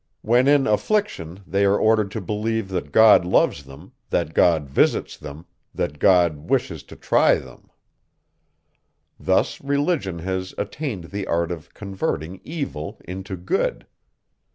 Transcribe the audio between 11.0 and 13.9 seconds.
the art of converting evil into good!